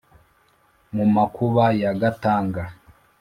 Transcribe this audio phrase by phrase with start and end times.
[0.95, 2.63] mu makuba ya gatanga